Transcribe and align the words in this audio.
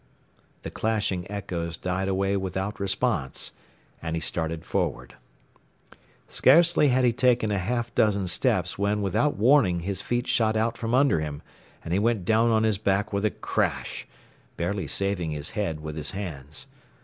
The 0.63 0.71
clashing 0.71 1.29
echoes 1.29 1.77
died 1.77 2.07
away 2.07 2.35
without 2.35 2.79
response, 2.79 3.51
and 4.01 4.15
he 4.15 4.19
started 4.19 4.65
forward. 4.65 5.13
Scarcely 6.27 6.87
had 6.87 7.05
he 7.05 7.13
taken 7.13 7.51
a 7.51 7.59
half 7.59 7.93
dozen 7.93 8.25
steps 8.25 8.79
when 8.79 9.03
without 9.03 9.35
warning 9.37 9.81
his 9.81 10.01
feet 10.01 10.25
shot 10.25 10.75
from 10.75 10.95
under 10.95 11.19
him 11.19 11.43
and 11.83 11.93
he 11.93 11.99
went 11.99 12.25
down 12.25 12.49
on 12.49 12.63
his 12.63 12.79
back 12.79 13.13
with 13.13 13.25
a 13.25 13.29
crash, 13.29 14.07
barely 14.57 14.87
saving 14.87 15.29
his 15.29 15.51
head 15.51 15.81
with 15.81 15.95
his 15.95 16.09
hands. 16.09 16.65